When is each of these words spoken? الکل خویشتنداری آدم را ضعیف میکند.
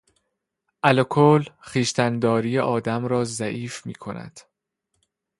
الکل 0.83 1.43
خویشتنداری 1.59 2.59
آدم 2.59 3.05
را 3.05 3.23
ضعیف 3.23 3.85
میکند. 3.85 4.39